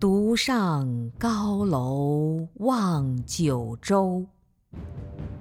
[0.00, 4.24] 独上高楼望九州，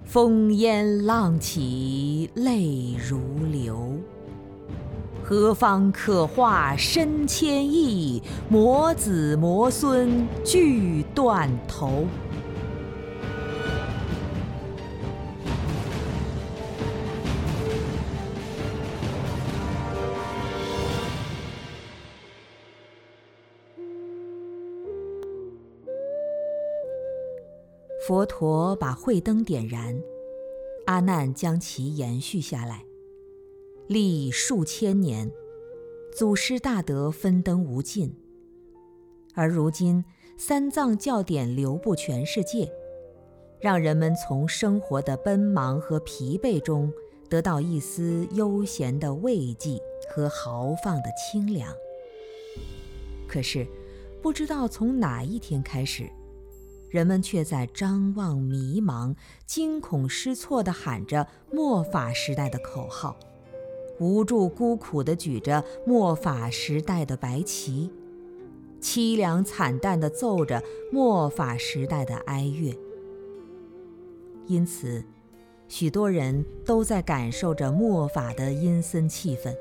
[0.05, 3.20] 烽烟浪起泪如
[3.50, 3.96] 流。
[5.24, 8.22] 何方可化身千亿？
[8.49, 12.03] 魔子魔孙俱断头。
[28.09, 29.95] 佛陀把慧灯点燃，
[30.88, 32.84] 阿难将其延续下来，
[33.86, 35.31] 历数千年，
[36.12, 38.12] 祖师大德分灯无尽。
[39.36, 40.03] 而如今
[40.38, 42.67] 三藏教典流布全世界，
[43.59, 46.91] 让人们从生活的奔忙和疲惫中
[47.30, 51.72] 得到一丝悠闲的慰藉和豪放的清凉。
[53.28, 53.67] 可是，
[54.20, 56.09] 不知道从哪一天开始。
[56.90, 63.16] 人们却在张望、迷茫、惊恐失措地喊着末法时代的口号，
[64.00, 67.92] 无助孤苦地举着末法时代的白旗，
[68.81, 72.76] 凄凉惨淡地奏着末法时代的哀乐。
[74.48, 75.03] 因此，
[75.68, 79.56] 许多人都在感受着末法的阴森气氛，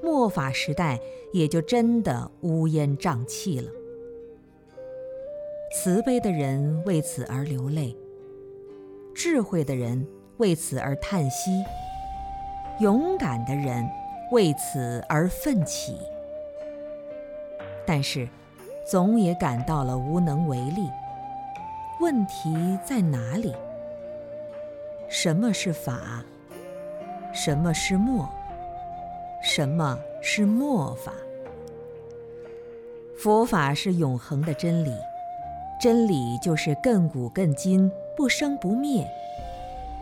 [0.00, 1.00] 末法时代
[1.32, 3.68] 也就真的乌烟瘴气了。
[5.70, 7.94] 慈悲的人为此而流泪，
[9.14, 10.06] 智慧的人
[10.38, 11.62] 为此而叹息，
[12.80, 13.86] 勇敢的人
[14.32, 15.98] 为此而奋起。
[17.86, 18.26] 但是，
[18.86, 20.88] 总也感到了无能为力。
[22.00, 23.54] 问题在哪里？
[25.06, 26.24] 什么是法？
[27.34, 28.26] 什么是末？
[29.42, 31.12] 什么是末法？
[33.18, 34.92] 佛法是永恒的真理。
[35.80, 39.08] 真理就是亘古亘今，不生不灭。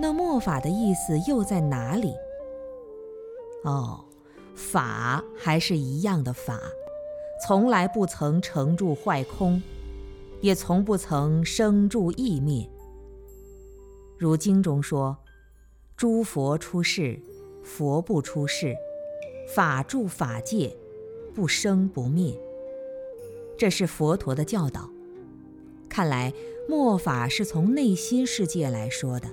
[0.01, 2.15] 那末法的意思又在哪里？
[3.65, 4.01] 哦，
[4.55, 6.59] 法还是一样的法，
[7.47, 9.63] 从来不曾成住坏空，
[10.41, 12.67] 也从不曾生住异灭。
[14.17, 15.19] 如经中说
[15.95, 17.21] ：“诸佛出世，
[17.63, 18.75] 佛不出世；
[19.47, 20.75] 法住法界，
[21.35, 22.35] 不生不灭。”
[23.59, 24.89] 这是佛陀的教导。
[25.97, 26.31] 看来
[26.69, 29.31] 末法是从内心世界来说的，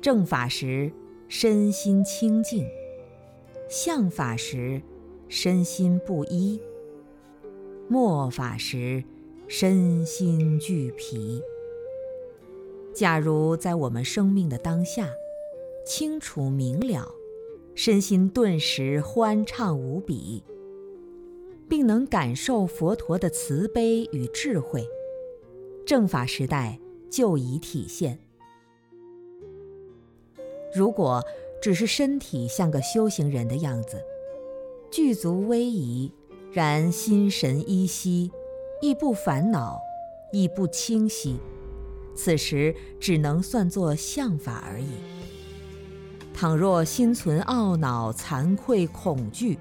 [0.00, 0.90] 正法时
[1.28, 2.66] 身心清净，
[3.68, 4.82] 相法时
[5.28, 6.60] 身心不一，
[7.86, 9.04] 末法时
[9.46, 11.40] 身心俱疲。
[12.92, 15.08] 假如在我们生命的当下，
[15.86, 17.14] 清楚明了，
[17.76, 20.42] 身心顿时欢畅无比，
[21.68, 24.84] 并能感受佛陀的慈悲与智慧。
[25.86, 26.78] 正法时代
[27.10, 28.18] 就已体现。
[30.74, 31.24] 如果
[31.60, 34.02] 只是身体像个修行人的样子，
[34.90, 36.12] 具足威仪，
[36.52, 38.30] 然心神依稀，
[38.80, 39.80] 亦不烦恼，
[40.32, 41.38] 亦不清晰，
[42.14, 44.88] 此时只能算作相法而已。
[46.32, 49.58] 倘若心存懊恼、惭愧、恐惧，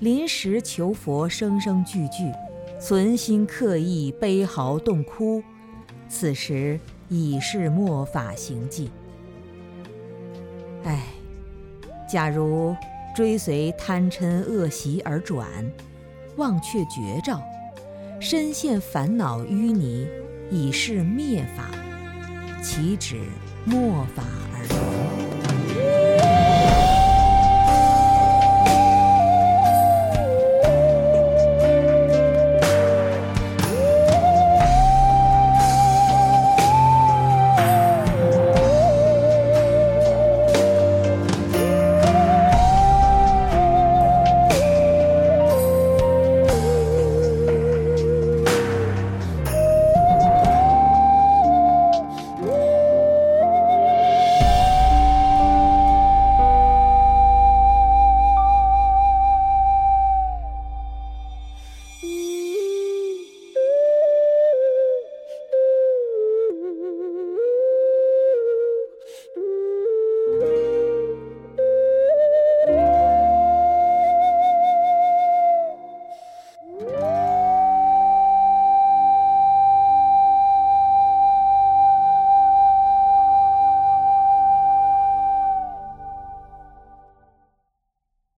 [0.00, 2.32] 临时求佛声声句句，
[2.80, 5.42] 存心刻意悲嚎痛哭。
[6.08, 6.78] 此时
[7.08, 8.90] 已是末法行迹。
[10.84, 11.02] 唉，
[12.10, 12.74] 假如
[13.14, 15.46] 追随贪嗔恶习而转，
[16.36, 17.42] 忘却绝招，
[18.20, 20.08] 深陷烦恼淤泥，
[20.50, 21.68] 已是灭法，
[22.62, 23.16] 岂止
[23.64, 24.22] 末法
[24.54, 25.27] 而已？